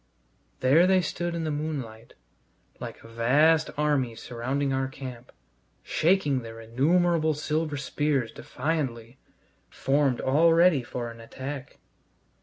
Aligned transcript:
There 0.61 0.87
they 0.87 1.01
stood 1.01 1.35
in 1.35 1.43
the 1.43 1.51
moonlight, 1.51 2.15
like 2.79 3.03
a 3.03 3.07
vast 3.07 3.69
army 3.77 4.15
surrounding 4.15 4.73
our 4.73 4.87
camp, 4.87 5.31
shaking 5.83 6.41
their 6.41 6.59
innumerable 6.59 7.35
silver 7.35 7.77
spears 7.77 8.31
defiantly, 8.31 9.19
formed 9.69 10.19
all 10.19 10.53
ready 10.53 10.81
for 10.81 11.11
an 11.11 11.21
attack. 11.21 11.77